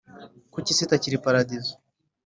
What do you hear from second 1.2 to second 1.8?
paradizo?